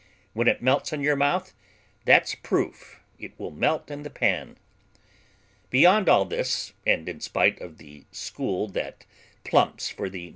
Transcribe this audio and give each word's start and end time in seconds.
When 0.33 0.47
it 0.47 0.63
melts 0.63 0.91
in 0.91 1.01
your 1.01 1.15
mouth, 1.15 1.53
that's 2.05 2.33
proof 2.33 3.01
it 3.19 3.39
will 3.39 3.51
melt 3.51 3.91
in 3.91 4.01
the 4.01 4.09
pan. 4.09 4.57
Beyond 5.69 6.09
all 6.09 6.25
this 6.25 6.73
(and 6.87 7.07
in 7.07 7.19
spite 7.19 7.61
of 7.61 7.77
the 7.77 8.05
school 8.11 8.67
that 8.69 9.05
plumps 9.43 9.89
for 9.91 10.09
the 10.09 10.29
No. 10.29 10.29